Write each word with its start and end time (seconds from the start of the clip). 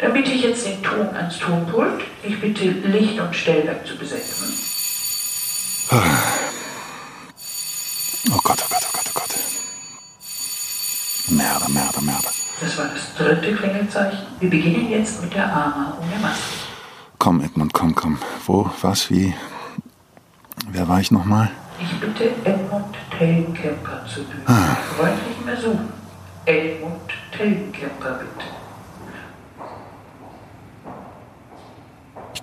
Dann 0.00 0.14
bitte 0.14 0.30
ich 0.30 0.42
jetzt 0.42 0.66
den 0.66 0.82
Ton 0.82 1.14
ans 1.14 1.38
Tonpult. 1.38 2.02
Ich 2.22 2.40
bitte 2.40 2.64
Licht 2.64 3.20
und 3.20 3.36
Stellwerk 3.36 3.86
zu 3.86 3.96
besetzen. 3.96 4.54
Oh 8.32 8.38
Gott, 8.42 8.58
oh 8.62 8.68
Gott, 8.70 8.86
oh 8.86 8.92
Gott, 8.92 9.04
oh 9.08 9.12
Gott. 9.14 9.34
Merde, 11.28 11.70
Merde, 11.70 12.00
Merde. 12.00 12.28
Das 12.60 12.78
war 12.78 12.86
das 12.86 13.14
dritte 13.14 13.54
Klingelzeichen. 13.54 14.20
Wir 14.38 14.50
beginnen 14.50 14.90
jetzt 14.90 15.22
mit 15.22 15.34
der 15.34 15.44
Ama 15.52 15.98
ohne 16.00 16.20
Maske. 16.22 16.42
Komm, 17.18 17.40
Edmund, 17.42 17.74
komm, 17.74 17.94
komm. 17.94 18.18
Wo, 18.46 18.70
was, 18.80 19.10
wie? 19.10 19.34
Wer 20.70 20.88
war 20.88 21.00
ich 21.00 21.10
nochmal? 21.10 21.50
Ich 21.78 22.00
bitte 22.00 22.30
Edmund 22.44 22.94
Tellenkemper 23.18 24.06
zu 24.06 24.22
Bühne. 24.24 24.44
Ah. 24.46 24.76
Freundlich 24.96 25.44
mehr 25.44 25.56
suchen. 25.56 25.92
Edmund 26.46 27.10
Tellenkemper, 27.36 28.20
bitte. 28.20 28.59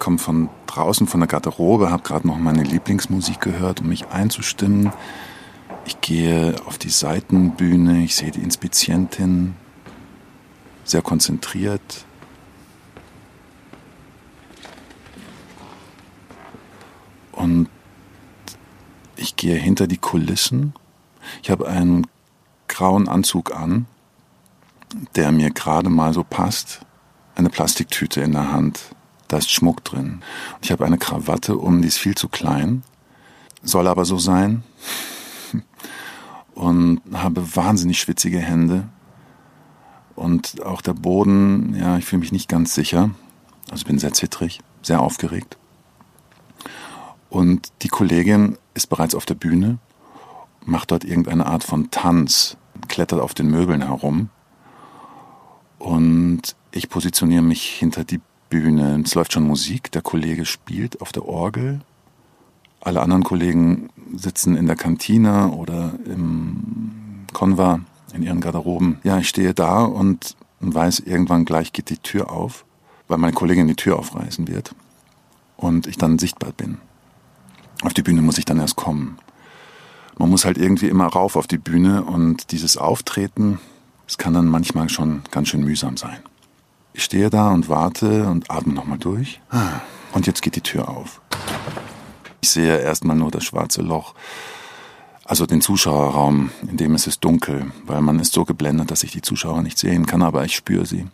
Komme 0.07 0.19
von 0.19 0.49
draußen 0.67 1.05
von 1.05 1.19
der 1.19 1.27
Garderobe, 1.27 1.91
habe 1.91 2.01
gerade 2.01 2.25
noch 2.25 2.37
meine 2.37 2.63
Lieblingsmusik 2.63 3.41
gehört, 3.41 3.81
um 3.81 3.89
mich 3.89 4.07
einzustimmen. 4.07 4.93
Ich 5.85 5.99
gehe 5.99 6.55
auf 6.65 6.77
die 6.77 6.91
Seitenbühne, 6.91 8.05
ich 8.05 8.15
sehe 8.15 8.31
die 8.31 8.39
Inspizientin, 8.39 9.55
sehr 10.85 11.01
konzentriert. 11.01 12.05
Und 17.33 17.67
ich 19.17 19.35
gehe 19.35 19.57
hinter 19.57 19.87
die 19.87 19.97
Kulissen. 19.97 20.73
Ich 21.43 21.51
habe 21.51 21.67
einen 21.67 22.07
grauen 22.69 23.09
Anzug 23.09 23.53
an, 23.53 23.87
der 25.17 25.33
mir 25.33 25.51
gerade 25.51 25.89
mal 25.89 26.13
so 26.13 26.23
passt. 26.23 26.79
Eine 27.35 27.49
Plastiktüte 27.49 28.21
in 28.21 28.31
der 28.31 28.53
Hand 28.53 28.95
da 29.27 29.37
ist 29.37 29.51
Schmuck 29.51 29.83
drin. 29.83 30.21
Ich 30.61 30.71
habe 30.71 30.85
eine 30.85 30.97
Krawatte 30.97 31.57
um, 31.57 31.81
die 31.81 31.87
ist 31.87 31.97
viel 31.97 32.15
zu 32.15 32.29
klein, 32.29 32.83
soll 33.61 33.87
aber 33.87 34.05
so 34.05 34.17
sein. 34.17 34.63
Und 36.53 37.01
habe 37.13 37.55
wahnsinnig 37.55 37.99
schwitzige 37.99 38.39
Hände. 38.39 38.89
Und 40.15 40.63
auch 40.65 40.81
der 40.81 40.93
Boden, 40.93 41.75
ja, 41.75 41.97
ich 41.97 42.05
fühle 42.05 42.21
mich 42.21 42.31
nicht 42.31 42.49
ganz 42.49 42.73
sicher. 42.73 43.11
Also 43.69 43.85
bin 43.85 43.99
sehr 43.99 44.13
zittrig, 44.13 44.61
sehr 44.81 45.01
aufgeregt. 45.01 45.57
Und 47.29 47.71
die 47.83 47.89
Kollegin 47.89 48.57
ist 48.73 48.87
bereits 48.87 49.13
auf 49.13 49.25
der 49.25 49.35
Bühne, 49.35 49.77
macht 50.65 50.91
dort 50.91 51.03
irgendeine 51.03 51.45
Art 51.45 51.63
von 51.63 51.91
Tanz, 51.91 52.57
klettert 52.87 53.19
auf 53.19 53.33
den 53.33 53.49
Möbeln 53.49 53.83
herum. 53.83 54.29
Und 55.77 56.55
ich 56.71 56.89
positioniere 56.89 57.43
mich 57.43 57.69
hinter 57.69 58.03
die 58.03 58.21
Bühne. 58.49 59.01
Es 59.05 59.15
läuft 59.15 59.33
schon 59.33 59.43
Musik, 59.43 59.91
der 59.91 60.01
Kollege 60.01 60.45
spielt 60.45 61.01
auf 61.01 61.11
der 61.11 61.25
Orgel. 61.25 61.81
Alle 62.81 63.01
anderen 63.01 63.23
Kollegen 63.23 63.89
sitzen 64.15 64.55
in 64.55 64.67
der 64.67 64.75
Kantine 64.75 65.49
oder 65.49 65.93
im 66.05 67.25
Konva 67.33 67.81
in 68.13 68.23
ihren 68.23 68.39
Garderoben. 68.39 68.99
Ja, 69.03 69.17
ich 69.17 69.29
stehe 69.29 69.53
da 69.53 69.83
und 69.83 70.35
weiß, 70.59 71.01
irgendwann 71.01 71.45
gleich 71.45 71.73
geht 71.73 71.89
die 71.89 71.97
Tür 71.97 72.31
auf, 72.31 72.65
weil 73.07 73.17
meine 73.17 73.33
Kollegin 73.33 73.67
die 73.67 73.75
Tür 73.75 73.99
aufreißen 73.99 74.47
wird 74.47 74.73
und 75.57 75.87
ich 75.87 75.97
dann 75.97 76.19
sichtbar 76.19 76.51
bin. 76.51 76.77
Auf 77.83 77.93
die 77.93 78.01
Bühne 78.01 78.21
muss 78.21 78.37
ich 78.37 78.45
dann 78.45 78.59
erst 78.59 78.75
kommen. 78.75 79.17
Man 80.17 80.29
muss 80.29 80.45
halt 80.45 80.57
irgendwie 80.57 80.87
immer 80.87 81.07
rauf 81.07 81.35
auf 81.35 81.45
die 81.45 81.59
Bühne 81.59 82.03
und 82.03 82.51
dieses 82.51 82.77
Auftreten, 82.77 83.59
es 84.07 84.17
kann 84.17 84.33
dann 84.33 84.47
manchmal 84.47 84.89
schon 84.89 85.21
ganz 85.29 85.49
schön 85.49 85.63
mühsam 85.63 85.97
sein. 85.97 86.17
Ich 86.97 87.03
stehe 87.03 87.29
da 87.29 87.51
und 87.51 87.69
warte 87.69 88.27
und 88.27 88.49
atme 88.49 88.73
nochmal 88.73 88.97
durch. 88.97 89.39
Und 90.13 90.25
jetzt 90.25 90.41
geht 90.41 90.55
die 90.55 90.61
Tür 90.61 90.89
auf. 90.89 91.21
Ich 92.41 92.49
sehe 92.49 92.79
erstmal 92.79 93.15
nur 93.15 93.29
das 93.29 93.43
schwarze 93.43 93.83
Loch, 93.83 94.15
also 95.23 95.45
den 95.45 95.61
Zuschauerraum, 95.61 96.49
in 96.67 96.75
dem 96.75 96.95
es 96.95 97.05
ist 97.05 97.23
dunkel, 97.23 97.71
weil 97.85 98.01
man 98.01 98.17
ist 98.17 98.33
so 98.33 98.45
geblendet, 98.45 98.89
dass 98.89 99.03
ich 99.03 99.11
die 99.11 99.21
Zuschauer 99.21 99.61
nicht 99.61 99.77
sehen 99.77 100.07
kann, 100.07 100.23
aber 100.23 100.43
ich 100.43 100.55
spüre 100.55 100.87
sie. 100.87 101.05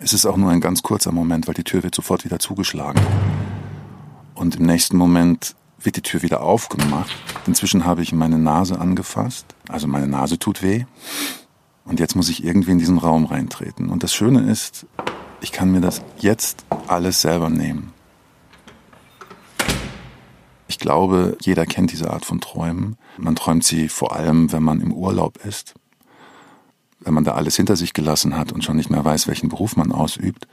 Es 0.00 0.12
ist 0.12 0.26
auch 0.26 0.36
nur 0.36 0.50
ein 0.50 0.60
ganz 0.60 0.82
kurzer 0.82 1.12
Moment, 1.12 1.46
weil 1.46 1.54
die 1.54 1.62
Tür 1.62 1.84
wird 1.84 1.94
sofort 1.94 2.24
wieder 2.24 2.40
zugeschlagen. 2.40 3.00
Und 4.34 4.56
im 4.56 4.66
nächsten 4.66 4.96
Moment 4.96 5.54
wird 5.78 5.94
die 5.94 6.02
Tür 6.02 6.22
wieder 6.22 6.40
aufgemacht. 6.40 7.14
Inzwischen 7.46 7.84
habe 7.84 8.02
ich 8.02 8.12
meine 8.12 8.40
Nase 8.40 8.80
angefasst, 8.80 9.46
also 9.68 9.86
meine 9.86 10.08
Nase 10.08 10.36
tut 10.36 10.62
weh. 10.64 10.84
Und 11.84 12.00
jetzt 12.00 12.16
muss 12.16 12.28
ich 12.28 12.44
irgendwie 12.44 12.72
in 12.72 12.78
diesen 12.78 12.98
Raum 12.98 13.26
reintreten. 13.26 13.90
Und 13.90 14.02
das 14.02 14.14
Schöne 14.14 14.50
ist, 14.50 14.86
ich 15.40 15.52
kann 15.52 15.70
mir 15.70 15.80
das 15.80 16.02
jetzt 16.18 16.64
alles 16.86 17.20
selber 17.20 17.50
nehmen. 17.50 17.92
Ich 20.66 20.78
glaube, 20.78 21.36
jeder 21.40 21.66
kennt 21.66 21.92
diese 21.92 22.10
Art 22.10 22.24
von 22.24 22.40
Träumen. 22.40 22.96
Man 23.18 23.36
träumt 23.36 23.64
sie 23.64 23.88
vor 23.88 24.16
allem, 24.16 24.50
wenn 24.52 24.62
man 24.62 24.80
im 24.80 24.92
Urlaub 24.92 25.44
ist. 25.44 25.74
Wenn 27.00 27.12
man 27.12 27.24
da 27.24 27.34
alles 27.34 27.56
hinter 27.56 27.76
sich 27.76 27.92
gelassen 27.92 28.36
hat 28.36 28.50
und 28.50 28.64
schon 28.64 28.76
nicht 28.76 28.88
mehr 28.88 29.04
weiß, 29.04 29.28
welchen 29.28 29.50
Beruf 29.50 29.76
man 29.76 29.92
ausübt. 29.92 30.48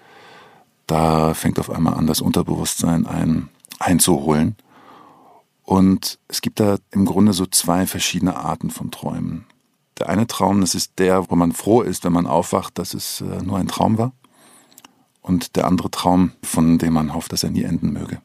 Da 0.85 1.33
fängt 1.33 1.59
auf 1.59 1.69
einmal 1.69 1.93
an, 1.93 2.07
das 2.07 2.19
Unterbewusstsein 2.19 3.07
ein, 3.07 3.47
einzuholen. 3.79 4.57
Und 5.63 6.19
es 6.27 6.41
gibt 6.41 6.59
da 6.59 6.77
im 6.91 7.05
Grunde 7.05 7.31
so 7.31 7.45
zwei 7.45 7.87
verschiedene 7.87 8.35
Arten 8.35 8.69
von 8.69 8.91
Träumen. 8.91 9.45
Der 10.01 10.09
eine 10.09 10.25
Traum, 10.25 10.62
das 10.62 10.73
ist 10.73 10.94
der, 10.97 11.29
wo 11.29 11.35
man 11.35 11.51
froh 11.51 11.84
ist, 11.84 12.03
wenn 12.03 12.12
man 12.12 12.25
aufwacht, 12.25 12.79
dass 12.79 12.95
es 12.95 13.22
äh, 13.22 13.44
nur 13.44 13.59
ein 13.59 13.67
Traum 13.67 14.00
war. 14.00 14.13
Und 15.22 15.56
der 15.56 15.67
andere 15.67 15.91
Traum, 15.91 16.31
von 16.41 16.79
dem 16.79 16.94
man 16.94 17.13
hofft, 17.13 17.31
dass 17.31 17.44
er 17.44 17.51
nie 17.51 17.62
enden 17.62 17.94
möge. 17.94 18.19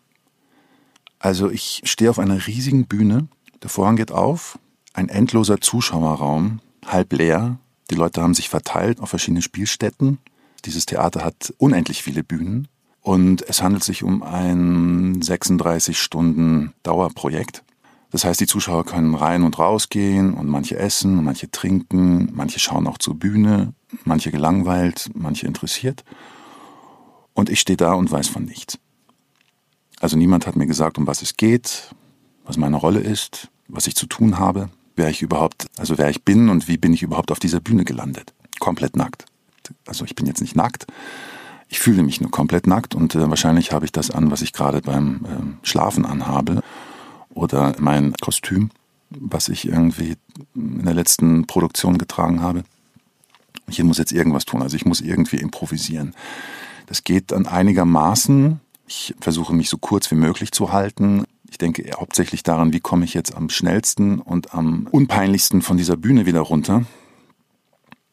Also 1.18 1.50
ich 1.50 1.82
stehe 1.84 2.08
auf 2.08 2.18
einer 2.18 2.46
riesigen 2.46 2.86
Bühne, 2.86 3.28
der 3.62 3.68
Vorhang 3.68 3.96
geht 3.96 4.10
auf, 4.10 4.58
ein 4.94 5.10
endloser 5.10 5.60
Zuschauerraum, 5.60 6.60
halb 6.86 7.12
leer. 7.12 7.58
Die 7.90 7.94
Leute 7.94 8.22
haben 8.22 8.32
sich 8.32 8.48
verteilt 8.48 9.00
auf 9.00 9.10
verschiedene 9.10 9.42
Spielstätten. 9.42 10.16
Dieses 10.64 10.86
Theater 10.86 11.26
hat 11.26 11.52
unendlich 11.58 12.02
viele 12.02 12.24
Bühnen 12.24 12.68
und 13.02 13.46
es 13.46 13.62
handelt 13.62 13.84
sich 13.84 14.02
um 14.02 14.22
ein 14.22 15.20
36 15.20 16.00
Stunden 16.00 16.72
Dauerprojekt. 16.84 17.64
Das 18.16 18.24
heißt, 18.24 18.40
die 18.40 18.46
Zuschauer 18.46 18.86
können 18.86 19.14
rein 19.14 19.42
und 19.42 19.58
raus 19.58 19.90
gehen 19.90 20.32
und 20.32 20.48
manche 20.48 20.78
essen, 20.78 21.22
manche 21.22 21.50
trinken, 21.50 22.30
manche 22.32 22.58
schauen 22.58 22.86
auch 22.86 22.96
zur 22.96 23.14
Bühne, 23.14 23.74
manche 24.04 24.30
gelangweilt, 24.30 25.10
manche 25.12 25.46
interessiert. 25.46 26.02
Und 27.34 27.50
ich 27.50 27.60
stehe 27.60 27.76
da 27.76 27.92
und 27.92 28.10
weiß 28.10 28.28
von 28.28 28.46
nichts. 28.46 28.78
Also 30.00 30.16
niemand 30.16 30.46
hat 30.46 30.56
mir 30.56 30.64
gesagt, 30.64 30.96
um 30.96 31.06
was 31.06 31.20
es 31.20 31.36
geht, 31.36 31.94
was 32.46 32.56
meine 32.56 32.76
Rolle 32.76 33.00
ist, 33.00 33.50
was 33.68 33.86
ich 33.86 33.94
zu 33.94 34.06
tun 34.06 34.38
habe, 34.38 34.70
wer 34.94 35.10
ich 35.10 35.20
überhaupt, 35.20 35.66
also 35.76 35.98
wer 35.98 36.08
ich 36.08 36.24
bin 36.24 36.48
und 36.48 36.68
wie 36.68 36.78
bin 36.78 36.94
ich 36.94 37.02
überhaupt 37.02 37.30
auf 37.30 37.38
dieser 37.38 37.60
Bühne 37.60 37.84
gelandet. 37.84 38.32
Komplett 38.60 38.96
nackt. 38.96 39.26
Also 39.86 40.06
ich 40.06 40.14
bin 40.14 40.24
jetzt 40.24 40.40
nicht 40.40 40.56
nackt. 40.56 40.86
Ich 41.68 41.80
fühle 41.80 42.02
mich 42.02 42.22
nur 42.22 42.30
komplett 42.30 42.66
nackt 42.66 42.94
und 42.94 43.14
äh, 43.14 43.28
wahrscheinlich 43.28 43.72
habe 43.72 43.84
ich 43.84 43.92
das 43.92 44.10
an, 44.10 44.30
was 44.30 44.40
ich 44.40 44.54
gerade 44.54 44.80
beim 44.80 45.26
äh, 45.26 45.66
Schlafen 45.66 46.06
anhabe 46.06 46.62
oder 47.36 47.74
mein 47.78 48.14
Kostüm, 48.14 48.70
was 49.10 49.48
ich 49.48 49.68
irgendwie 49.68 50.16
in 50.54 50.84
der 50.84 50.94
letzten 50.94 51.46
Produktion 51.46 51.98
getragen 51.98 52.40
habe. 52.40 52.64
Ich 53.68 53.82
muss 53.82 53.98
jetzt 53.98 54.12
irgendwas 54.12 54.44
tun, 54.44 54.62
also 54.62 54.76
ich 54.76 54.86
muss 54.86 55.00
irgendwie 55.00 55.36
improvisieren. 55.36 56.14
Das 56.86 57.04
geht 57.04 57.32
dann 57.32 57.46
einigermaßen. 57.46 58.60
Ich 58.86 59.14
versuche 59.20 59.54
mich 59.54 59.68
so 59.68 59.76
kurz 59.78 60.10
wie 60.10 60.16
möglich 60.16 60.52
zu 60.52 60.72
halten. 60.72 61.24
Ich 61.50 61.58
denke 61.58 61.88
hauptsächlich 61.96 62.42
daran, 62.42 62.72
wie 62.72 62.80
komme 62.80 63.04
ich 63.04 63.14
jetzt 63.14 63.34
am 63.34 63.50
schnellsten 63.50 64.20
und 64.20 64.54
am 64.54 64.88
unpeinlichsten 64.90 65.62
von 65.62 65.76
dieser 65.76 65.96
Bühne 65.96 66.26
wieder 66.26 66.40
runter. 66.40 66.86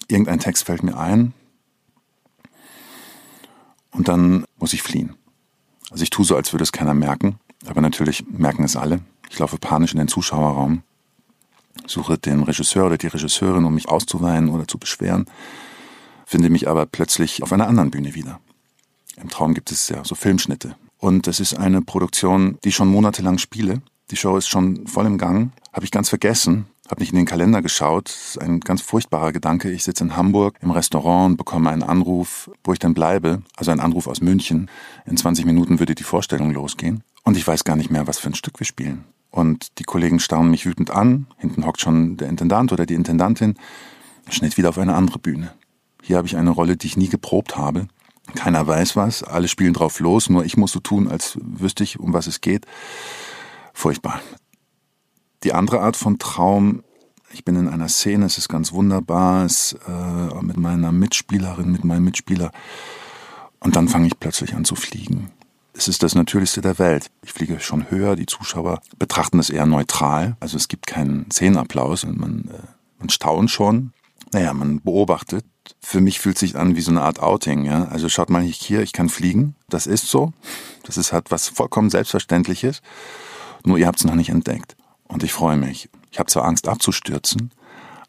Irgendein 0.07 0.39
Text 0.39 0.65
fällt 0.65 0.83
mir 0.83 0.97
ein 0.97 1.33
und 3.91 4.07
dann 4.07 4.45
muss 4.57 4.73
ich 4.73 4.81
fliehen. 4.81 5.15
Also 5.91 6.03
ich 6.03 6.09
tue 6.09 6.25
so, 6.25 6.35
als 6.35 6.51
würde 6.51 6.63
es 6.63 6.71
keiner 6.71 6.93
merken, 6.93 7.39
aber 7.65 7.81
natürlich 7.81 8.25
merken 8.27 8.63
es 8.63 8.75
alle. 8.75 9.01
Ich 9.33 9.39
laufe 9.39 9.57
panisch 9.57 9.93
in 9.93 9.97
den 9.97 10.07
Zuschauerraum, 10.07 10.83
suche 11.87 12.19
den 12.19 12.43
Regisseur 12.43 12.85
oder 12.85 12.99
die 12.99 13.07
Regisseurin, 13.07 13.65
um 13.65 13.73
mich 13.73 13.89
auszuweinen 13.89 14.49
oder 14.49 14.67
zu 14.67 14.77
beschweren, 14.77 15.25
finde 16.27 16.51
mich 16.51 16.67
aber 16.69 16.85
plötzlich 16.85 17.41
auf 17.41 17.51
einer 17.51 17.67
anderen 17.67 17.89
Bühne 17.89 18.13
wieder. 18.13 18.39
Im 19.19 19.29
Traum 19.29 19.55
gibt 19.55 19.71
es 19.71 19.89
ja 19.89 20.05
so 20.05 20.13
Filmschnitte. 20.13 20.75
Und 20.99 21.27
es 21.27 21.39
ist 21.39 21.55
eine 21.55 21.81
Produktion, 21.81 22.59
die 22.63 22.69
ich 22.69 22.75
schon 22.75 22.89
monatelang 22.89 23.39
spiele. 23.39 23.81
Die 24.11 24.17
Show 24.17 24.37
ist 24.37 24.49
schon 24.49 24.85
voll 24.85 25.07
im 25.07 25.17
Gang. 25.17 25.51
Habe 25.73 25.85
ich 25.85 25.91
ganz 25.91 26.09
vergessen, 26.09 26.67
habe 26.87 27.01
nicht 27.01 27.11
in 27.11 27.17
den 27.17 27.25
Kalender 27.25 27.63
geschaut. 27.63 28.09
Das 28.09 28.35
ist 28.35 28.37
ein 28.37 28.59
ganz 28.59 28.83
furchtbarer 28.83 29.31
Gedanke. 29.31 29.71
Ich 29.71 29.83
sitze 29.83 30.03
in 30.03 30.15
Hamburg 30.15 30.59
im 30.61 30.69
Restaurant 30.69 31.31
und 31.31 31.37
bekomme 31.37 31.71
einen 31.71 31.81
Anruf, 31.81 32.51
wo 32.63 32.71
ich 32.71 32.79
dann 32.79 32.93
bleibe. 32.93 33.41
Also 33.57 33.71
ein 33.71 33.79
Anruf 33.79 34.05
aus 34.05 34.21
München. 34.21 34.69
In 35.07 35.17
20 35.17 35.45
Minuten 35.45 35.79
würde 35.79 35.95
die 35.95 36.03
Vorstellung 36.03 36.53
losgehen. 36.53 37.03
Und 37.23 37.35
ich 37.35 37.47
weiß 37.47 37.63
gar 37.63 37.75
nicht 37.75 37.89
mehr, 37.89 38.05
was 38.05 38.19
für 38.19 38.27
ein 38.27 38.35
Stück 38.35 38.59
wir 38.59 38.67
spielen. 38.67 39.05
Und 39.33 39.79
die 39.79 39.83
Kollegen 39.83 40.19
staunen 40.19 40.51
mich 40.51 40.67
wütend 40.67 40.91
an. 40.91 41.25
Hinten 41.37 41.65
hockt 41.65 41.81
schon 41.81 42.17
der 42.17 42.29
Intendant 42.29 42.71
oder 42.71 42.85
die 42.85 42.93
Intendantin. 42.93 43.55
Schnitt 44.29 44.57
wieder 44.57 44.69
auf 44.69 44.77
eine 44.77 44.93
andere 44.93 45.17
Bühne. 45.17 45.55
Hier 46.03 46.17
habe 46.17 46.27
ich 46.27 46.37
eine 46.37 46.51
Rolle, 46.51 46.77
die 46.77 46.85
ich 46.85 46.97
nie 46.97 47.09
geprobt 47.09 47.57
habe. 47.57 47.87
Keiner 48.35 48.67
weiß 48.67 48.95
was, 48.95 49.23
alle 49.23 49.47
spielen 49.47 49.73
drauf 49.73 49.99
los, 49.99 50.29
nur 50.29 50.45
ich 50.45 50.55
muss 50.55 50.71
so 50.71 50.79
tun, 50.79 51.07
als 51.07 51.39
wüsste 51.41 51.83
ich, 51.83 51.99
um 51.99 52.13
was 52.13 52.27
es 52.27 52.41
geht. 52.41 52.67
Furchtbar. 53.73 54.21
Die 55.41 55.53
andere 55.53 55.81
Art 55.81 55.97
von 55.97 56.19
Traum, 56.19 56.83
ich 57.33 57.43
bin 57.43 57.55
in 57.55 57.67
einer 57.67 57.89
Szene, 57.89 58.27
es 58.27 58.37
ist 58.37 58.49
ganz 58.49 58.71
wunderbar, 58.71 59.45
es, 59.45 59.75
äh, 59.87 60.43
mit 60.43 60.57
meiner 60.57 60.91
Mitspielerin, 60.91 61.71
mit 61.71 61.83
meinem 61.83 62.03
Mitspieler. 62.03 62.51
Und 63.59 63.75
dann 63.75 63.87
fange 63.87 64.05
ich 64.05 64.19
plötzlich 64.19 64.53
an 64.53 64.63
zu 64.63 64.75
fliegen. 64.75 65.31
Es 65.75 65.87
ist 65.87 66.03
das 66.03 66.13
Natürlichste 66.13 66.61
der 66.61 66.77
Welt. 66.77 67.09
Ich 67.23 67.33
fliege 67.33 67.59
schon 67.59 67.89
höher, 67.89 68.15
die 68.15 68.27
Zuschauer 68.27 68.81
betrachten 68.99 69.39
es 69.39 69.49
eher 69.49 69.65
neutral. 69.65 70.37
Also 70.39 70.55
es 70.55 70.67
gibt 70.67 70.85
keinen 70.85 71.29
Szenenapplaus 71.31 72.03
und 72.03 72.19
man, 72.19 72.49
äh, 72.49 72.67
man 72.99 73.09
staunt 73.09 73.49
schon. 73.49 73.91
Naja, 74.31 74.53
man 74.53 74.81
beobachtet. 74.81 75.45
Für 75.81 75.99
mich 75.99 76.19
fühlt 76.19 76.37
sich 76.37 76.55
an 76.57 76.75
wie 76.75 76.81
so 76.81 76.91
eine 76.91 77.01
Art 77.01 77.19
Outing. 77.19 77.65
Ja? 77.65 77.85
Also 77.85 78.07
schaut 78.07 78.29
mal 78.29 78.41
hier, 78.41 78.81
ich 78.81 78.93
kann 78.93 79.09
fliegen. 79.09 79.55
Das 79.67 79.87
ist 79.87 80.07
so. 80.09 80.31
Das 80.83 80.97
ist 80.97 81.11
halt 81.11 81.31
was 81.31 81.49
vollkommen 81.49 81.89
Selbstverständliches. 81.89 82.81
Nur 83.65 83.77
ihr 83.77 83.87
habt 83.87 83.99
es 83.99 84.05
noch 84.05 84.15
nicht 84.15 84.29
entdeckt. 84.29 84.75
Und 85.07 85.23
ich 85.23 85.33
freue 85.33 85.57
mich. 85.57 85.89
Ich 86.11 86.19
habe 86.19 86.29
zwar 86.29 86.45
Angst 86.45 86.67
abzustürzen, 86.67 87.51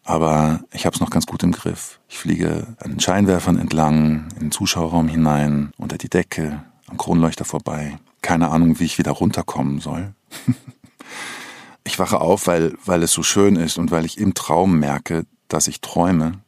aber 0.03 0.61
ich 0.73 0.85
habe 0.85 0.95
es 0.95 1.01
noch 1.01 1.11
ganz 1.11 1.27
gut 1.27 1.43
im 1.43 1.53
Griff. 1.53 2.01
Ich 2.09 2.19
fliege 2.19 2.77
an 2.83 2.93
den 2.93 3.01
Scheinwerfern 3.01 3.59
entlang, 3.59 4.29
in 4.35 4.41
den 4.41 4.53
Zuschauerraum 4.53 5.09
hinein, 5.09 5.73
unter 5.79 5.97
die 5.97 6.11
Decke, 6.11 6.63
Kronleuchter 6.97 7.45
vorbei. 7.45 7.99
Keine 8.23 8.51
Ahnung, 8.51 8.79
wie 8.81 8.85
ich 8.85 8.99
wieder 8.99 9.13
runterkommen 9.13 9.81
soll. 9.81 10.15
ich 11.85 11.99
wache 11.99 12.21
auf, 12.21 12.47
weil, 12.47 12.75
weil 12.85 13.03
es 13.03 13.13
so 13.13 13.23
schön 13.23 13.57
ist 13.57 13.79
und 13.79 13.91
weil 13.91 14.05
ich 14.05 14.19
im 14.19 14.35
Traum 14.35 14.79
merke, 14.79 15.27
dass 15.49 15.69
ich 15.69 15.81
träume, 15.81 16.41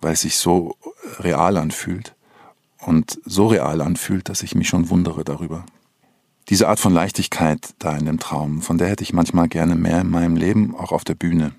weil 0.00 0.14
es 0.14 0.22
sich 0.22 0.36
so 0.36 0.76
real 1.18 1.56
anfühlt 1.56 2.14
und 2.78 3.20
so 3.24 3.48
real 3.48 3.80
anfühlt, 3.80 4.28
dass 4.28 4.42
ich 4.42 4.54
mich 4.54 4.68
schon 4.68 4.88
wundere 4.88 5.24
darüber. 5.24 5.64
Diese 6.48 6.68
Art 6.68 6.80
von 6.80 6.92
Leichtigkeit 6.92 7.74
da 7.78 7.96
in 7.96 8.06
dem 8.06 8.18
Traum, 8.18 8.62
von 8.62 8.78
der 8.78 8.88
hätte 8.88 9.04
ich 9.04 9.12
manchmal 9.12 9.48
gerne 9.48 9.76
mehr 9.76 10.00
in 10.00 10.10
meinem 10.10 10.36
Leben, 10.36 10.74
auch 10.74 10.90
auf 10.90 11.04
der 11.04 11.14
Bühne. 11.14 11.52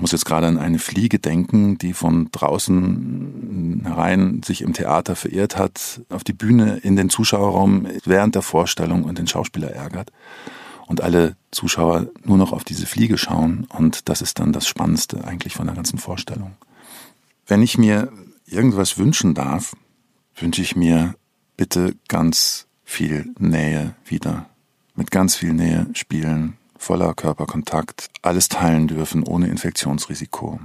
Ich 0.00 0.02
muss 0.02 0.12
jetzt 0.12 0.24
gerade 0.24 0.46
an 0.46 0.56
eine 0.56 0.78
Fliege 0.78 1.18
denken, 1.18 1.76
die 1.76 1.92
von 1.92 2.30
draußen 2.32 3.82
herein 3.84 4.42
sich 4.42 4.62
im 4.62 4.72
Theater 4.72 5.14
verirrt 5.14 5.58
hat, 5.58 6.00
auf 6.08 6.24
die 6.24 6.32
Bühne 6.32 6.78
in 6.78 6.96
den 6.96 7.10
Zuschauerraum 7.10 7.86
während 8.06 8.34
der 8.34 8.40
Vorstellung 8.40 9.04
und 9.04 9.18
den 9.18 9.26
Schauspieler 9.26 9.72
ärgert. 9.72 10.10
Und 10.86 11.02
alle 11.02 11.36
Zuschauer 11.50 12.06
nur 12.24 12.38
noch 12.38 12.52
auf 12.52 12.64
diese 12.64 12.86
Fliege 12.86 13.18
schauen. 13.18 13.66
Und 13.68 14.08
das 14.08 14.22
ist 14.22 14.38
dann 14.38 14.54
das 14.54 14.66
Spannendste 14.66 15.22
eigentlich 15.26 15.52
von 15.52 15.66
der 15.66 15.76
ganzen 15.76 15.98
Vorstellung. 15.98 16.52
Wenn 17.46 17.60
ich 17.60 17.76
mir 17.76 18.10
irgendwas 18.46 18.96
wünschen 18.96 19.34
darf, 19.34 19.76
wünsche 20.34 20.62
ich 20.62 20.76
mir 20.76 21.14
bitte 21.58 21.94
ganz 22.08 22.68
viel 22.84 23.34
Nähe 23.38 23.94
wieder. 24.06 24.48
Mit 24.94 25.10
ganz 25.10 25.36
viel 25.36 25.52
Nähe 25.52 25.88
spielen, 25.92 26.56
voller 26.80 27.14
Körperkontakt, 27.14 28.08
alles 28.22 28.48
teilen 28.48 28.88
dürfen 28.88 29.22
ohne 29.22 29.48
Infektionsrisiko. 29.48 30.60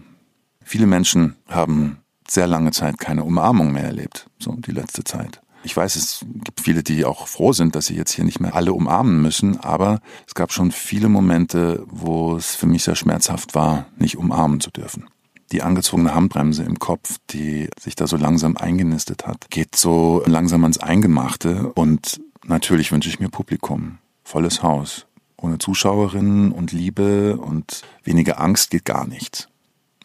Viele 0.64 0.88
Menschen 0.88 1.36
haben 1.48 1.98
sehr 2.28 2.48
lange 2.48 2.72
Zeit 2.72 2.98
keine 2.98 3.24
Umarmung 3.24 3.72
mehr 3.72 3.84
erlebt, 3.84 4.28
so 4.40 4.54
die 4.54 4.72
letzte 4.72 5.04
Zeit. 5.04 5.42
Ich 5.64 5.76
weiß, 5.76 5.96
es 5.96 6.26
gibt 6.44 6.62
viele, 6.62 6.84
die 6.84 7.06
auch 7.06 7.28
froh 7.28 7.52
sind, 7.52 7.76
dass 7.76 7.88
sie 7.88 7.96
jetzt 7.96 8.12
hier 8.12 8.24
nicht 8.24 8.40
mehr 8.40 8.56
alle 8.56 8.74
umarmen 8.74 9.22
müssen, 9.22 9.60
aber 9.60 10.00
es 10.26 10.36
gab 10.36 10.54
schon 10.54 10.72
viele 10.72 11.10
Momente, 11.10 11.84
wo 11.88 12.36
es 12.36 12.56
für 12.56 12.68
mich 12.68 12.84
sehr 12.84 12.96
schmerzhaft 12.96 13.54
war, 13.54 13.86
nicht 13.98 14.18
umarmen 14.18 14.62
zu 14.62 14.72
dürfen. 14.72 15.08
Die 15.52 15.64
angezogene 15.64 16.16
Handbremse 16.16 16.64
im 16.64 16.80
Kopf, 16.80 17.18
die 17.30 17.70
sich 17.80 17.96
da 17.96 18.08
so 18.08 18.16
langsam 18.18 18.58
eingenistet 18.58 19.28
hat, 19.28 19.50
geht 19.50 19.76
so 19.76 20.24
langsam 20.26 20.64
ans 20.64 20.78
Eingemachte 20.78 21.72
und 21.74 22.22
natürlich 22.46 22.92
wünsche 22.92 23.10
ich 23.10 23.20
mir 23.20 23.30
Publikum, 23.30 23.98
volles 24.24 24.64
Haus, 24.64 25.08
ohne 25.46 25.60
Zuschauerinnen 25.60 26.52
und 26.52 26.72
Liebe 26.72 27.38
und 27.38 27.84
weniger 28.04 28.42
Angst 28.42 28.72
geht 28.72 28.84
gar 28.84 29.06
nichts. 29.08 29.48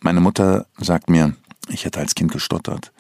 Meine 0.03 0.21
Mutter 0.21 0.67
sagt 0.79 1.09
mir, 1.09 1.35
ich 1.69 1.85
hätte 1.85 1.99
als 1.99 2.15
Kind 2.15 2.31
gestottert. 2.31 2.93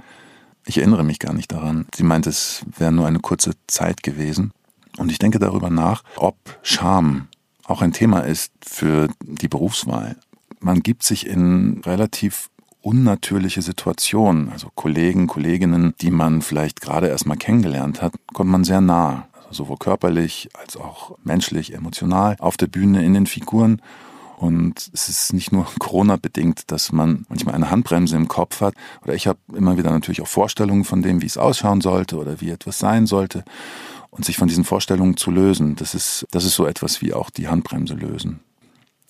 Ich 0.64 0.78
erinnere 0.78 1.04
mich 1.04 1.18
gar 1.18 1.34
nicht 1.34 1.52
daran. 1.52 1.86
Sie 1.94 2.02
meint, 2.02 2.26
es 2.26 2.64
wäre 2.76 2.92
nur 2.92 3.06
eine 3.06 3.20
kurze 3.20 3.52
Zeit 3.66 4.02
gewesen. 4.02 4.52
Und 4.96 5.10
ich 5.10 5.18
denke 5.18 5.38
darüber 5.38 5.70
nach, 5.70 6.02
ob 6.16 6.36
Scham 6.62 7.28
auch 7.64 7.82
ein 7.82 7.92
Thema 7.92 8.20
ist 8.20 8.52
für 8.66 9.08
die 9.22 9.48
Berufswahl. 9.48 10.16
Man 10.60 10.80
gibt 10.80 11.02
sich 11.02 11.26
in 11.26 11.82
relativ 11.84 12.48
unnatürliche 12.82 13.62
Situationen, 13.62 14.50
also 14.50 14.70
Kollegen, 14.74 15.26
Kolleginnen, 15.26 15.94
die 16.00 16.10
man 16.10 16.40
vielleicht 16.40 16.80
gerade 16.80 17.08
erst 17.08 17.26
mal 17.26 17.36
kennengelernt 17.36 18.00
hat, 18.00 18.14
kommt 18.32 18.50
man 18.50 18.64
sehr 18.64 18.80
nah 18.80 19.28
sowohl 19.50 19.76
körperlich 19.78 20.48
als 20.58 20.76
auch 20.76 21.16
menschlich, 21.22 21.74
emotional, 21.74 22.36
auf 22.38 22.56
der 22.56 22.66
Bühne, 22.66 23.04
in 23.04 23.14
den 23.14 23.26
Figuren. 23.26 23.82
Und 24.36 24.90
es 24.94 25.08
ist 25.08 25.32
nicht 25.32 25.52
nur 25.52 25.66
Corona-bedingt, 25.78 26.70
dass 26.70 26.92
man 26.92 27.26
manchmal 27.28 27.54
eine 27.54 27.70
Handbremse 27.70 28.16
im 28.16 28.28
Kopf 28.28 28.60
hat. 28.60 28.74
Oder 29.02 29.14
ich 29.14 29.26
habe 29.26 29.38
immer 29.54 29.76
wieder 29.76 29.90
natürlich 29.90 30.22
auch 30.22 30.28
Vorstellungen 30.28 30.84
von 30.84 31.02
dem, 31.02 31.20
wie 31.20 31.26
es 31.26 31.36
ausschauen 31.36 31.80
sollte 31.80 32.16
oder 32.16 32.40
wie 32.40 32.50
etwas 32.50 32.78
sein 32.78 33.06
sollte. 33.06 33.44
Und 34.10 34.24
sich 34.24 34.36
von 34.36 34.48
diesen 34.48 34.64
Vorstellungen 34.64 35.16
zu 35.16 35.30
lösen, 35.30 35.76
das 35.76 35.94
ist, 35.94 36.26
das 36.32 36.44
ist 36.44 36.54
so 36.54 36.66
etwas 36.66 37.00
wie 37.00 37.14
auch 37.14 37.30
die 37.30 37.48
Handbremse 37.48 37.94
lösen. 37.94 38.40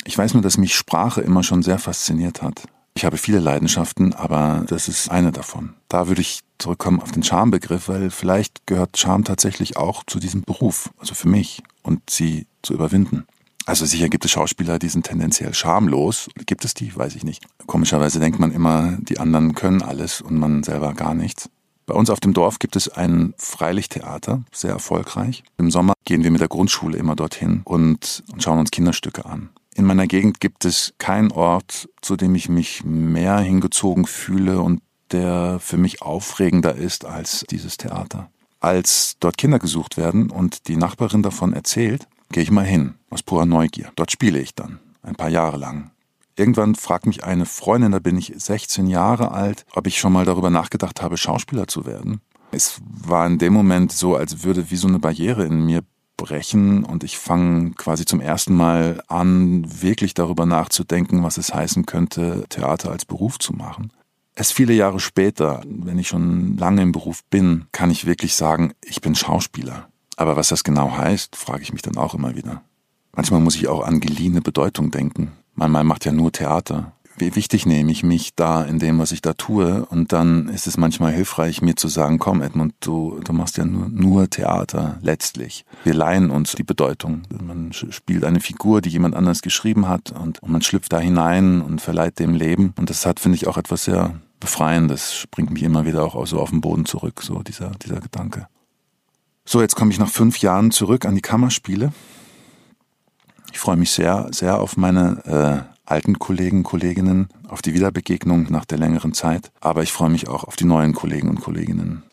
Ich 0.05 0.17
weiß 0.17 0.35
nur, 0.35 0.43
dass 0.43 0.59
mich 0.59 0.75
Sprache 0.75 1.21
immer 1.21 1.43
schon 1.43 1.63
sehr 1.63 1.79
fasziniert 1.79 2.43
hat. 2.43 2.65
Ich 3.01 3.07
habe 3.07 3.17
viele 3.17 3.39
Leidenschaften, 3.39 4.13
aber 4.13 4.63
das 4.69 4.87
ist 4.87 5.11
eine 5.11 5.33
davon. 5.33 5.73
Da 5.89 6.09
würde 6.09 6.21
ich 6.21 6.41
zurückkommen 6.59 7.01
auf 7.01 7.13
den 7.13 7.23
Charmbegriff, 7.23 7.89
weil 7.89 8.11
vielleicht 8.11 8.67
gehört 8.67 8.99
Charme 8.99 9.25
tatsächlich 9.25 9.79
auch 9.79 10.05
zu 10.07 10.21
diesem 10.21 10.43
Beruf, 10.43 10.91
also 10.99 11.15
für 11.15 11.27
mich, 11.27 11.63
und 11.83 12.11
sie 12.11 12.47
zu 12.61 12.75
überwinden. 12.75 13.25
Also 13.65 13.87
sicher 13.87 14.11
gibt 14.11 14.27
es 14.27 14.33
Schauspieler, 14.33 14.79
die 14.79 14.91
sind 14.91 15.07
tendenziell 15.07 15.55
schamlos. 15.55 16.29
Gibt 16.45 16.67
es 16.67 16.75
die? 16.75 16.95
Weiß 16.95 17.17
ich 17.17 17.25
nicht. 17.25 17.43
Komischerweise 17.67 18.21
denkt 18.21 18.39
man 18.39 18.53
immer, 18.53 18.99
die 19.01 19.19
anderen 19.19 19.55
können 19.55 19.81
alles 19.81 20.21
und 20.21 20.37
man 20.39 20.63
selber 20.63 20.93
gar 20.93 21.15
nichts. 21.15 21.49
Bei 21.87 21.95
uns 21.95 22.11
auf 22.11 22.21
dem 22.21 22.35
Dorf 22.35 22.59
gibt 22.59 22.77
es 22.77 22.91
ein 22.91 23.33
Freilichttheater, 23.39 24.43
sehr 24.53 24.73
erfolgreich. 24.73 25.43
Im 25.57 25.71
Sommer 25.71 25.95
gehen 26.05 26.23
wir 26.23 26.31
mit 26.31 26.43
der 26.43 26.49
Grundschule 26.49 26.99
immer 26.99 27.17
dorthin 27.17 27.63
und 27.65 28.25
schauen 28.37 28.59
uns 28.59 28.71
Kinderstücke 28.71 29.25
an. 29.25 29.49
In 29.75 29.85
meiner 29.85 30.07
Gegend 30.07 30.41
gibt 30.41 30.65
es 30.65 30.95
keinen 30.99 31.33
Ort, 31.33 31.89
zu 32.03 32.17
dem 32.17 32.35
ich 32.35 32.49
mich 32.49 32.85
mehr 32.85 33.39
hingezogen 33.39 34.07
fühle 34.07 34.61
und 34.61 34.83
der 35.13 35.59
für 35.61 35.77
mich 35.77 36.03
aufregender 36.03 36.75
ist 36.75 37.05
als 37.05 37.45
dieses 37.51 37.77
Theater. 37.77 38.31
Als 38.61 39.17
dort 39.21 39.39
Kinder 39.39 39.59
gesucht 39.59 39.97
werden 39.97 40.31
und 40.31 40.69
die 40.69 40.77
Nachbarin 40.77 41.23
davon 41.23 41.53
erzählt, 41.53 42.07
gehe 42.31 42.43
ich 42.43 42.51
mal 42.51 42.67
hin, 42.67 42.95
aus 43.09 43.23
purer 43.23 43.47
Neugier. 43.47 43.91
Dort 43.97 44.13
spiele 44.13 44.39
ich 44.39 44.55
dann, 44.55 44.79
ein 45.03 45.17
paar 45.17 45.31
Jahre 45.31 45.57
lang. 45.57 45.91
Irgendwann 46.37 46.75
fragt 46.75 47.07
mich 47.07 47.25
eine 47.25 47.47
Freundin, 47.47 47.93
da 47.93 47.99
bin 47.99 48.17
ich 48.17 48.33
16 48.37 48.87
Jahre 48.87 49.33
alt, 49.33 49.67
ob 49.75 49.87
ich 49.87 49.99
schon 49.99 50.13
mal 50.13 50.25
darüber 50.25 50.51
nachgedacht 50.51 51.03
habe, 51.03 51.17
Schauspieler 51.17 51.67
zu 51.67 51.87
werden. 51.87 52.21
Es 52.53 52.81
war 52.85 53.27
in 53.27 53.39
dem 53.39 53.53
Moment 53.53 53.93
so, 53.93 54.17
als 54.17 54.43
würde 54.43 54.71
wie 54.71 54.77
so 54.77 54.89
eine 54.89 54.99
Barriere 54.99 55.45
in 55.45 55.65
mir 55.65 55.83
brechen 56.21 56.85
und 56.85 57.03
ich 57.03 57.19
fange 57.19 57.71
quasi 57.73 58.05
zum 58.05 58.21
ersten 58.21 58.55
Mal 58.55 59.03
an, 59.09 59.65
wirklich 59.83 60.13
darüber 60.13 60.45
nachzudenken, 60.45 61.23
was 61.23 61.39
es 61.39 61.55
heißen 61.55 61.87
könnte, 61.87 62.45
Theater 62.51 62.91
als 62.91 63.07
Beruf 63.07 63.39
zu 63.39 63.55
machen. 63.55 63.91
Erst 64.37 64.53
viele 64.53 64.75
Jahre 64.75 65.01
später, 65.01 65.63
wenn 65.67 65.99
ich 65.99 66.09
schon 66.09 66.59
lange 66.59 66.83
im 66.83 66.93
Beruf 66.93 67.25
bin, 67.31 67.67
kann 67.73 67.91
ich 67.91 68.07
wirklich 68.07 68.35
sagen, 68.35 68.75
ich 68.85 69.01
bin 69.01 69.15
Schauspieler. 69.15 69.89
Aber 70.17 70.37
was 70.37 70.49
das 70.49 70.63
genau 70.63 70.97
heißt, 70.97 71.37
frage 71.37 71.63
ich 71.63 71.73
mich 71.73 71.83
dann 71.83 71.97
auch 71.97 72.15
immer 72.15 72.37
wieder. 72.37 72.63
Manchmal 73.13 73.41
muss 73.41 73.57
ich 73.57 73.69
auch 73.69 73.83
an 73.83 74.01
geliehene 74.01 74.43
Bedeutung 74.43 74.91
denken. 74.91 75.33
Manchmal 75.55 75.85
macht 75.85 76.05
ja 76.05 76.13
nur 76.13 76.33
Theater 76.33 76.93
wie 77.21 77.35
wichtig 77.35 77.67
nehme 77.67 77.93
ich 77.93 78.03
mich 78.03 78.35
da 78.35 78.63
in 78.63 78.79
dem, 78.79 78.99
was 78.99 79.13
ich 79.13 79.23
da 79.23 79.35
tue. 79.35 79.85
Und 79.87 80.13
dann 80.13 80.49
ist 80.49 80.67
es 80.67 80.77
manchmal 80.77 81.13
hilfreich, 81.13 81.63
mir 81.63 81.77
zu 81.77 81.89
sagen, 81.89 82.19
komm 82.19 82.43
Edmund, 82.43 82.75
du, 82.81 83.21
du 83.23 83.33
machst 83.33 83.57
ja 83.57 83.65
nur, 83.65 83.89
nur 83.89 84.29
Theater 84.29 84.99
letztlich. 85.03 85.65
Wir 85.85 85.95
leihen 85.95 86.31
uns 86.31 86.53
die 86.53 86.65
Bedeutung. 86.65 87.23
Man 87.31 87.73
spielt 87.73 88.25
eine 88.25 88.41
Figur, 88.41 88.81
die 88.81 88.91
jemand 88.91 89.15
anders 89.15 89.43
geschrieben 89.43 89.89
hat 89.89 90.13
und, 90.13 90.43
und 90.43 90.51
man 90.51 90.63
schlüpft 90.63 90.93
da 90.93 90.99
hinein 90.99 91.61
und 91.61 91.81
verleiht 91.81 92.19
dem 92.19 92.35
Leben. 92.35 92.75
Und 92.77 92.91
das 92.91 93.07
hat, 93.07 93.21
finde 93.21 93.37
ich, 93.37 93.47
auch 93.47 93.57
etwas 93.57 93.85
sehr 93.85 94.15
Befreiendes, 94.41 95.15
springt 95.15 95.51
mich 95.51 95.63
immer 95.63 95.85
wieder 95.85 96.03
auch 96.03 96.27
so 96.27 96.41
auf 96.41 96.49
den 96.49 96.63
Boden 96.63 96.87
zurück, 96.87 97.21
so 97.23 97.43
dieser, 97.43 97.73
dieser 97.73 98.01
Gedanke. 98.01 98.49
So, 99.45 99.61
jetzt 99.61 99.77
komme 99.77 99.91
ich 99.91 99.99
nach 99.99 100.09
fünf 100.09 100.39
Jahren 100.39 100.71
zurück 100.71 101.05
an 101.05 101.15
die 101.15 101.21
Kammerspiele. 101.21 101.93
Ich 103.53 103.59
freue 103.59 103.77
mich 103.77 103.91
sehr, 103.91 104.29
sehr 104.31 104.61
auf 104.61 104.79
meine 104.79 105.67
äh, 105.67 105.80
alten 105.91 106.19
Kollegen, 106.19 106.63
Kolleginnen, 106.63 107.29
auf 107.49 107.63
die 107.63 107.75
Wiederbegegnung 107.75 108.47
nach 108.51 108.65
der 108.65 108.79
längeren 108.79 109.13
Zeit, 109.13 109.51
aber 109.61 109.83
ich 109.83 109.93
freue 109.93 110.11
mich 110.11 110.29
auch 110.29 110.45
auf 110.45 110.57
die 110.57 110.65
neuen 110.65 110.95
Kollegen 110.95 111.29
und 111.29 111.41
Kolleginnen. 111.41 112.05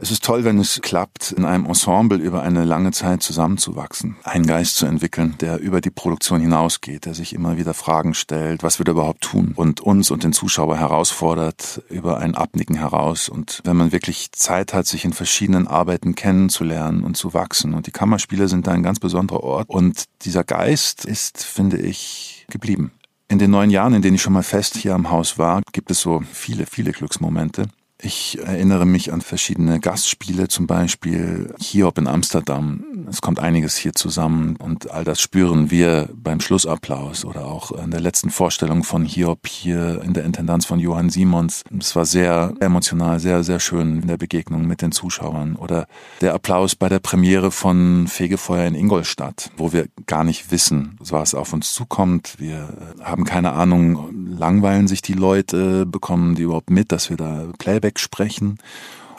Es 0.00 0.12
ist 0.12 0.22
toll, 0.22 0.44
wenn 0.44 0.60
es 0.60 0.80
klappt, 0.80 1.32
in 1.32 1.44
einem 1.44 1.66
Ensemble 1.66 2.18
über 2.18 2.44
eine 2.44 2.62
lange 2.64 2.92
Zeit 2.92 3.20
zusammenzuwachsen, 3.20 4.14
einen 4.22 4.46
Geist 4.46 4.76
zu 4.76 4.86
entwickeln, 4.86 5.34
der 5.40 5.58
über 5.58 5.80
die 5.80 5.90
Produktion 5.90 6.40
hinausgeht, 6.40 7.04
der 7.04 7.14
sich 7.14 7.32
immer 7.32 7.56
wieder 7.56 7.74
Fragen 7.74 8.14
stellt, 8.14 8.62
was 8.62 8.78
wir 8.78 8.84
da 8.84 8.92
überhaupt 8.92 9.22
tun 9.22 9.54
und 9.56 9.80
uns 9.80 10.12
und 10.12 10.22
den 10.22 10.32
Zuschauer 10.32 10.78
herausfordert 10.78 11.82
über 11.90 12.18
ein 12.18 12.36
Abnicken 12.36 12.76
heraus. 12.76 13.28
Und 13.28 13.60
wenn 13.64 13.76
man 13.76 13.90
wirklich 13.90 14.30
Zeit 14.30 14.72
hat, 14.72 14.86
sich 14.86 15.04
in 15.04 15.12
verschiedenen 15.12 15.66
Arbeiten 15.66 16.14
kennenzulernen 16.14 17.02
und 17.02 17.16
zu 17.16 17.34
wachsen. 17.34 17.74
Und 17.74 17.88
die 17.88 17.92
Kammerspiele 17.92 18.46
sind 18.46 18.68
da 18.68 18.70
ein 18.70 18.84
ganz 18.84 19.00
besonderer 19.00 19.42
Ort. 19.42 19.68
Und 19.68 20.04
dieser 20.22 20.44
Geist 20.44 21.06
ist, 21.06 21.42
finde 21.42 21.78
ich, 21.78 22.46
geblieben. 22.48 22.92
In 23.30 23.38
den 23.38 23.50
neun 23.50 23.68
Jahren, 23.68 23.92
in 23.92 24.00
denen 24.00 24.14
ich 24.14 24.22
schon 24.22 24.32
mal 24.32 24.42
fest 24.42 24.76
hier 24.78 24.94
am 24.94 25.10
Haus 25.10 25.36
war, 25.36 25.60
gibt 25.72 25.90
es 25.90 26.00
so 26.00 26.22
viele, 26.32 26.64
viele 26.64 26.92
Glücksmomente. 26.92 27.68
Ich 28.00 28.38
erinnere 28.40 28.86
mich 28.86 29.12
an 29.12 29.20
verschiedene 29.20 29.80
Gastspiele, 29.80 30.46
zum 30.46 30.68
Beispiel 30.68 31.52
Hiob 31.58 31.98
in 31.98 32.06
Amsterdam. 32.06 32.84
Es 33.10 33.20
kommt 33.20 33.40
einiges 33.40 33.76
hier 33.76 33.92
zusammen 33.92 34.54
und 34.54 34.92
all 34.92 35.02
das 35.02 35.20
spüren 35.20 35.72
wir 35.72 36.08
beim 36.14 36.40
Schlussapplaus 36.40 37.24
oder 37.24 37.46
auch 37.46 37.72
an 37.72 37.90
der 37.90 37.98
letzten 37.98 38.30
Vorstellung 38.30 38.84
von 38.84 39.04
Hiob 39.04 39.48
hier 39.48 40.00
in 40.04 40.14
der 40.14 40.24
Intendanz 40.24 40.64
von 40.64 40.78
Johann 40.78 41.10
Simons. 41.10 41.64
Es 41.76 41.96
war 41.96 42.06
sehr 42.06 42.54
emotional, 42.60 43.18
sehr, 43.18 43.42
sehr 43.42 43.58
schön 43.58 44.02
in 44.02 44.06
der 44.06 44.16
Begegnung 44.16 44.64
mit 44.64 44.80
den 44.80 44.92
Zuschauern 44.92 45.56
oder 45.56 45.88
der 46.20 46.34
Applaus 46.34 46.76
bei 46.76 46.88
der 46.88 47.00
Premiere 47.00 47.50
von 47.50 48.06
Fegefeuer 48.06 48.66
in 48.66 48.76
Ingolstadt, 48.76 49.50
wo 49.56 49.72
wir 49.72 49.88
gar 50.06 50.22
nicht 50.22 50.52
wissen, 50.52 50.96
was 51.00 51.34
auf 51.34 51.52
uns 51.52 51.72
zukommt. 51.72 52.34
Wir 52.38 52.68
haben 53.02 53.24
keine 53.24 53.54
Ahnung, 53.54 54.10
langweilen 54.38 54.86
sich 54.86 55.02
die 55.02 55.14
Leute, 55.14 55.84
bekommen 55.84 56.36
die 56.36 56.42
überhaupt 56.42 56.70
mit, 56.70 56.92
dass 56.92 57.10
wir 57.10 57.16
da 57.16 57.46
Playback 57.58 57.87
wegsprechen, 57.88 58.58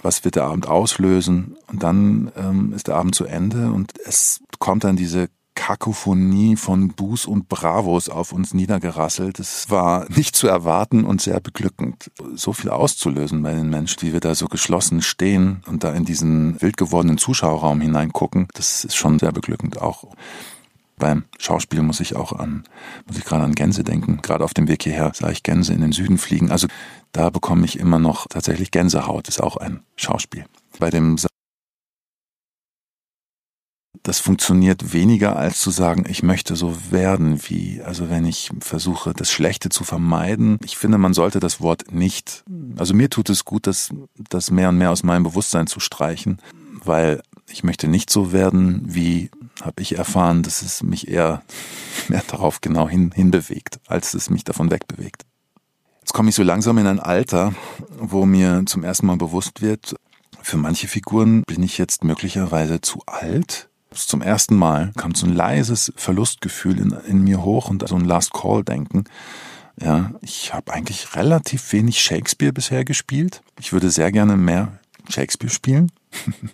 was 0.01 0.23
wird 0.23 0.35
der 0.35 0.45
Abend 0.45 0.67
auslösen 0.67 1.57
und 1.67 1.83
dann 1.83 2.31
ähm, 2.37 2.73
ist 2.73 2.87
der 2.87 2.95
Abend 2.95 3.15
zu 3.15 3.25
Ende 3.25 3.71
und 3.71 3.93
es 4.05 4.41
kommt 4.59 4.83
dann 4.83 4.95
diese 4.95 5.29
Kakophonie 5.59 6.55
von 6.55 6.87
Buß 6.87 7.25
und 7.25 7.49
Bravos 7.49 8.07
auf 8.07 8.31
uns 8.31 8.53
niedergerasselt. 8.53 9.39
Es 9.39 9.69
war 9.69 10.07
nicht 10.09 10.33
zu 10.37 10.47
erwarten 10.47 11.03
und 11.03 11.21
sehr 11.21 11.41
beglückend, 11.41 12.11
so 12.33 12.53
viel 12.53 12.69
auszulösen 12.69 13.43
bei 13.43 13.53
den 13.53 13.69
Menschen, 13.69 14.01
wie 14.03 14.13
wir 14.13 14.21
da 14.21 14.35
so 14.35 14.47
geschlossen 14.47 15.01
stehen 15.01 15.61
und 15.67 15.83
da 15.83 15.91
in 15.91 16.05
diesen 16.05 16.61
wild 16.61 16.77
gewordenen 16.77 17.17
Zuschauerraum 17.17 17.81
hineingucken. 17.81 18.47
Das 18.53 18.85
ist 18.85 18.95
schon 18.95 19.19
sehr 19.19 19.33
beglückend 19.33 19.81
auch. 19.81 20.05
Beim 20.99 21.23
Schauspiel 21.39 21.81
muss 21.81 21.99
ich 21.99 22.15
auch 22.15 22.33
an, 22.33 22.63
muss 23.07 23.17
ich 23.17 23.25
gerade 23.25 23.43
an 23.43 23.55
Gänse 23.55 23.83
denken. 23.83 24.21
Gerade 24.21 24.43
auf 24.43 24.53
dem 24.53 24.67
Weg 24.67 24.83
hierher 24.83 25.11
sah 25.15 25.29
ich 25.29 25.41
Gänse 25.41 25.73
in 25.73 25.81
den 25.81 25.93
Süden 25.93 26.19
fliegen. 26.19 26.51
Also 26.51 26.67
da 27.11 27.31
bekomme 27.31 27.65
ich 27.65 27.79
immer 27.79 27.97
noch 27.97 28.27
tatsächlich 28.27 28.69
Gänsehaut. 28.69 29.27
Ist 29.27 29.41
auch 29.41 29.57
ein 29.57 29.81
Schauspiel. 29.95 30.45
Bei 30.77 30.91
dem 30.91 31.17
das 34.03 34.19
funktioniert 34.19 34.93
weniger 34.93 35.35
als 35.35 35.59
zu 35.59 35.71
sagen, 35.71 36.05
ich 36.07 36.23
möchte 36.23 36.55
so 36.55 36.75
werden 36.89 37.41
wie, 37.47 37.81
also 37.83 38.09
wenn 38.09 38.25
ich 38.25 38.49
versuche, 38.59 39.13
das 39.13 39.31
Schlechte 39.31 39.69
zu 39.69 39.83
vermeiden. 39.83 40.57
Ich 40.63 40.77
finde, 40.77 40.97
man 40.97 41.13
sollte 41.13 41.39
das 41.39 41.59
Wort 41.59 41.91
nicht, 41.91 42.43
also 42.77 42.93
mir 42.93 43.09
tut 43.09 43.29
es 43.29 43.45
gut, 43.45 43.67
das, 43.67 43.93
das 44.29 44.51
mehr 44.51 44.69
und 44.69 44.77
mehr 44.77 44.91
aus 44.91 45.03
meinem 45.03 45.23
Bewusstsein 45.23 45.67
zu 45.67 45.79
streichen, 45.79 46.39
weil 46.83 47.21
ich 47.51 47.63
möchte 47.63 47.87
nicht 47.87 48.09
so 48.09 48.31
werden 48.31 48.81
wie 48.85 49.29
habe 49.61 49.81
ich 49.81 49.97
erfahren, 49.97 50.43
dass 50.43 50.61
es 50.61 50.83
mich 50.83 51.07
eher 51.07 51.43
mehr 52.07 52.23
darauf 52.27 52.61
genau 52.61 52.87
hin, 52.87 53.11
hinbewegt, 53.13 53.79
als 53.87 54.13
es 54.13 54.29
mich 54.29 54.43
davon 54.43 54.71
wegbewegt. 54.71 55.25
Jetzt 56.01 56.13
komme 56.13 56.29
ich 56.29 56.35
so 56.35 56.43
langsam 56.43 56.77
in 56.77 56.87
ein 56.87 56.99
Alter, 56.99 57.53
wo 57.99 58.25
mir 58.25 58.63
zum 58.65 58.83
ersten 58.83 59.05
Mal 59.05 59.17
bewusst 59.17 59.61
wird, 59.61 59.95
für 60.41 60.57
manche 60.57 60.87
Figuren 60.87 61.43
bin 61.43 61.61
ich 61.63 61.77
jetzt 61.77 62.03
möglicherweise 62.03 62.81
zu 62.81 63.03
alt. 63.05 63.69
Zum 63.91 64.21
ersten 64.21 64.55
Mal 64.55 64.91
kam 64.95 65.13
so 65.13 65.27
ein 65.27 65.35
leises 65.35 65.91
Verlustgefühl 65.95 66.79
in, 66.79 66.91
in 67.07 67.23
mir 67.23 67.43
hoch 67.43 67.69
und 67.69 67.87
so 67.87 67.95
ein 67.95 68.05
Last 68.05 68.33
Call 68.33 68.63
Denken. 68.63 69.03
Ja, 69.81 70.11
ich 70.21 70.53
habe 70.53 70.73
eigentlich 70.73 71.15
relativ 71.15 71.71
wenig 71.73 72.01
Shakespeare 72.01 72.53
bisher 72.53 72.85
gespielt. 72.85 73.41
Ich 73.59 73.73
würde 73.73 73.89
sehr 73.89 74.11
gerne 74.11 74.37
mehr 74.37 74.79
Shakespeare 75.09 75.51
spielen. 75.51 75.91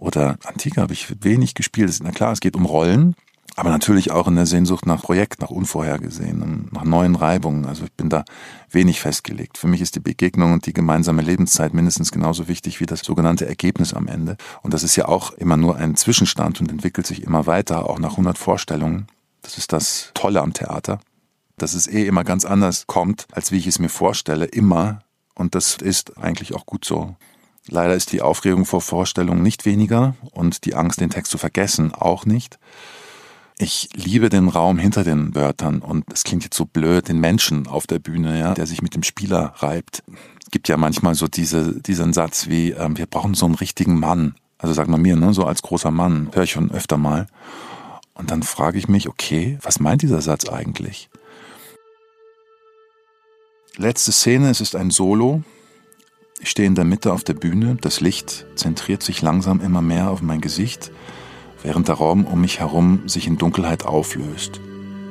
Oder 0.00 0.38
Antike 0.44 0.80
habe 0.80 0.94
ich 0.94 1.22
wenig 1.22 1.54
gespielt. 1.54 1.96
Na 2.02 2.10
klar, 2.10 2.32
es 2.32 2.40
geht 2.40 2.56
um 2.56 2.64
Rollen, 2.64 3.14
aber 3.54 3.68
natürlich 3.68 4.10
auch 4.10 4.26
in 4.28 4.34
der 4.34 4.46
Sehnsucht 4.46 4.86
nach 4.86 5.02
Projekt, 5.02 5.42
nach 5.42 5.50
Unvorhergesehenen, 5.50 6.70
nach 6.72 6.84
neuen 6.84 7.14
Reibungen. 7.14 7.66
Also 7.66 7.84
ich 7.84 7.92
bin 7.92 8.08
da 8.08 8.24
wenig 8.70 9.00
festgelegt. 9.00 9.58
Für 9.58 9.68
mich 9.68 9.82
ist 9.82 9.96
die 9.96 10.00
Begegnung 10.00 10.54
und 10.54 10.64
die 10.64 10.72
gemeinsame 10.72 11.20
Lebenszeit 11.20 11.74
mindestens 11.74 12.12
genauso 12.12 12.48
wichtig 12.48 12.80
wie 12.80 12.86
das 12.86 13.00
sogenannte 13.00 13.46
Ergebnis 13.46 13.92
am 13.92 14.06
Ende. 14.06 14.38
Und 14.62 14.72
das 14.72 14.82
ist 14.82 14.96
ja 14.96 15.06
auch 15.06 15.32
immer 15.32 15.58
nur 15.58 15.76
ein 15.76 15.96
Zwischenstand 15.96 16.62
und 16.62 16.70
entwickelt 16.70 17.06
sich 17.06 17.22
immer 17.22 17.46
weiter, 17.46 17.88
auch 17.90 17.98
nach 17.98 18.12
100 18.12 18.38
Vorstellungen. 18.38 19.06
Das 19.42 19.58
ist 19.58 19.72
das 19.74 20.12
Tolle 20.14 20.40
am 20.40 20.54
Theater, 20.54 21.00
dass 21.58 21.74
es 21.74 21.86
eh 21.86 22.06
immer 22.06 22.24
ganz 22.24 22.46
anders 22.46 22.86
kommt, 22.86 23.26
als 23.32 23.52
wie 23.52 23.58
ich 23.58 23.66
es 23.66 23.78
mir 23.78 23.90
vorstelle, 23.90 24.46
immer. 24.46 25.00
Und 25.34 25.54
das 25.54 25.76
ist 25.76 26.16
eigentlich 26.16 26.54
auch 26.54 26.64
gut 26.64 26.86
so. 26.86 27.16
Leider 27.68 27.94
ist 27.94 28.12
die 28.12 28.22
Aufregung 28.22 28.64
vor 28.64 28.80
Vorstellungen 28.80 29.42
nicht 29.42 29.66
weniger 29.66 30.14
und 30.32 30.64
die 30.64 30.74
Angst, 30.74 31.00
den 31.00 31.10
Text 31.10 31.30
zu 31.30 31.38
vergessen, 31.38 31.92
auch 31.92 32.24
nicht. 32.24 32.58
Ich 33.58 33.90
liebe 33.92 34.30
den 34.30 34.48
Raum 34.48 34.78
hinter 34.78 35.04
den 35.04 35.34
Wörtern 35.34 35.80
und 35.80 36.10
es 36.12 36.24
klingt 36.24 36.44
jetzt 36.44 36.56
so 36.56 36.64
blöd, 36.64 37.08
den 37.08 37.20
Menschen 37.20 37.66
auf 37.66 37.86
der 37.86 37.98
Bühne, 37.98 38.38
ja, 38.38 38.54
der 38.54 38.66
sich 38.66 38.80
mit 38.80 38.94
dem 38.94 39.02
Spieler 39.02 39.52
reibt. 39.58 40.02
Gibt 40.50 40.68
ja 40.68 40.78
manchmal 40.78 41.14
so 41.14 41.28
diese, 41.28 41.78
diesen 41.80 42.14
Satz 42.14 42.48
wie, 42.48 42.72
äh, 42.72 42.88
wir 42.94 43.06
brauchen 43.06 43.34
so 43.34 43.44
einen 43.44 43.54
richtigen 43.54 44.00
Mann. 44.00 44.34
Also 44.56 44.72
sagt 44.74 44.88
man 44.88 45.02
mir, 45.02 45.14
ne, 45.16 45.34
so 45.34 45.44
als 45.44 45.60
großer 45.60 45.90
Mann, 45.90 46.30
höre 46.32 46.44
ich 46.44 46.52
schon 46.52 46.70
öfter 46.70 46.96
mal. 46.96 47.26
Und 48.14 48.30
dann 48.30 48.42
frage 48.42 48.78
ich 48.78 48.88
mich, 48.88 49.08
okay, 49.08 49.58
was 49.62 49.78
meint 49.78 50.00
dieser 50.02 50.22
Satz 50.22 50.48
eigentlich? 50.48 51.10
Letzte 53.76 54.12
Szene, 54.12 54.50
es 54.50 54.60
ist 54.62 54.74
ein 54.74 54.90
Solo, 54.90 55.42
ich 56.40 56.50
stehe 56.50 56.66
in 56.66 56.74
der 56.74 56.84
Mitte 56.84 57.12
auf 57.12 57.22
der 57.22 57.34
Bühne, 57.34 57.76
das 57.80 58.00
Licht 58.00 58.46
zentriert 58.54 59.02
sich 59.02 59.20
langsam 59.22 59.60
immer 59.60 59.82
mehr 59.82 60.10
auf 60.10 60.22
mein 60.22 60.40
Gesicht, 60.40 60.90
während 61.62 61.88
der 61.88 61.96
Raum 61.96 62.24
um 62.24 62.40
mich 62.40 62.60
herum 62.60 63.02
sich 63.06 63.26
in 63.26 63.36
Dunkelheit 63.36 63.84
auflöst. 63.84 64.60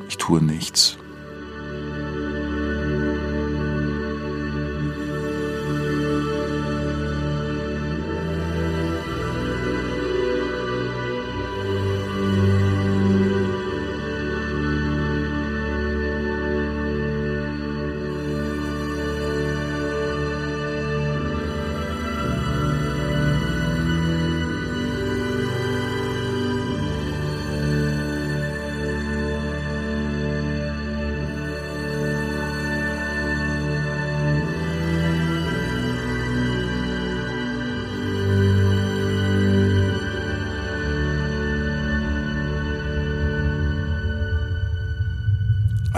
Ich 0.07 0.17
tue 0.17 0.43
nichts. 0.43 0.98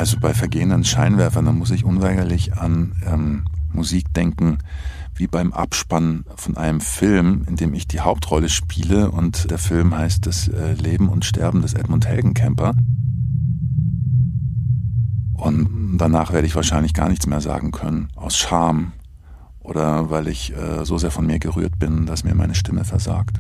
Also 0.02 0.18
bei 0.20 0.34
vergehenden 0.34 0.84
Scheinwerfern, 0.84 1.46
da 1.46 1.52
muss 1.52 1.70
ich 1.70 1.86
unweigerlich 1.86 2.58
an 2.58 2.94
ähm, 3.06 3.46
Musik 3.72 4.12
denken, 4.16 4.58
wie 5.14 5.28
beim 5.28 5.54
Abspann 5.54 6.26
von 6.38 6.58
einem 6.58 6.82
Film, 6.82 7.46
in 7.48 7.56
dem 7.56 7.76
ich 7.76 7.88
die 7.88 8.00
Hauptrolle 8.00 8.50
spiele 8.50 9.12
und 9.12 9.52
der 9.52 9.60
Film 9.60 9.96
heißt 9.96 10.26
Das 10.26 10.48
äh, 10.48 10.74
Leben 10.74 11.08
und 11.08 11.24
Sterben 11.24 11.62
des 11.62 11.76
Edmund 11.76 12.08
Helgenkemper. 12.08 12.74
Und 15.36 15.98
danach 16.00 16.34
werde 16.34 16.48
ich 16.48 16.56
wahrscheinlich 16.56 16.96
gar 16.96 17.08
nichts 17.08 17.28
mehr 17.28 17.40
sagen 17.40 17.70
können, 17.70 18.08
aus 18.16 18.40
Scham 18.40 18.94
oder 19.60 20.10
weil 20.10 20.28
ich 20.30 20.52
äh, 20.58 20.84
so 20.84 20.98
sehr 20.98 21.12
von 21.12 21.28
mir 21.28 21.38
gerührt 21.38 21.78
bin, 21.78 22.08
dass 22.08 22.24
mir 22.24 22.34
meine 22.34 22.56
Stimme 22.56 22.86
versagt. 22.86 23.40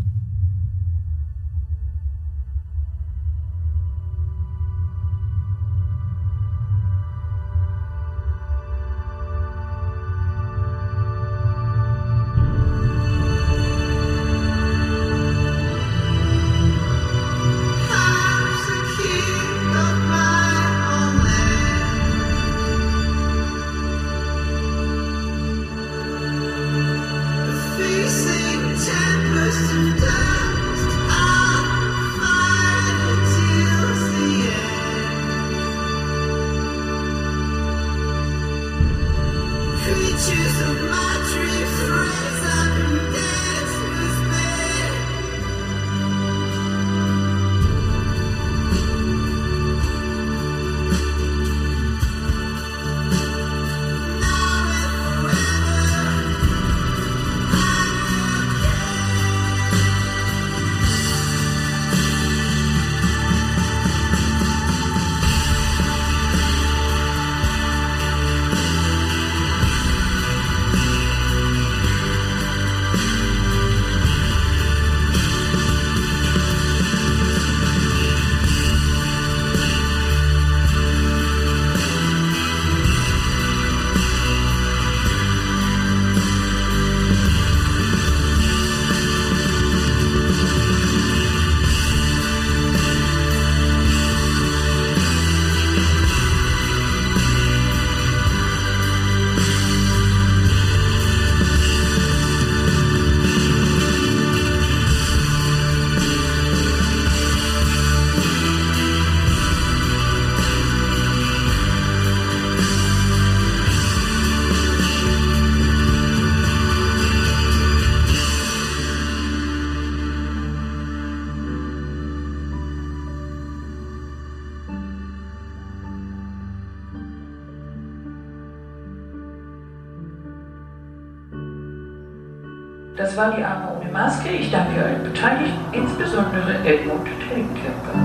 Das 133.01 133.17
war 133.17 133.31
die 133.36 133.43
Arme 133.43 133.79
ohne 133.79 133.91
Maske. 133.91 134.29
Ich 134.29 134.51
danke 134.51 134.79
allen 134.79 135.01
Beteiligten, 135.01 135.58
insbesondere 135.72 136.53
Edmund 136.63 137.08
Tellenkämper. 137.27 137.96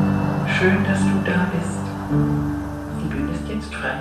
Schön, 0.59 0.83
dass 0.89 1.01
du 1.01 1.21
da 1.23 1.47
bist. 1.53 1.85
Die 3.03 3.09
Bühne 3.15 3.33
ist 3.33 3.47
jetzt 3.47 3.75
frei. 3.75 3.93